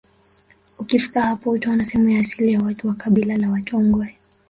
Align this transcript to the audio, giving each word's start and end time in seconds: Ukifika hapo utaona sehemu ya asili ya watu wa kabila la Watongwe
Ukifika 0.79 1.21
hapo 1.21 1.51
utaona 1.51 1.85
sehemu 1.85 2.09
ya 2.09 2.19
asili 2.19 2.53
ya 2.53 2.59
watu 2.61 2.87
wa 2.87 2.93
kabila 2.93 3.37
la 3.37 3.49
Watongwe 3.51 4.17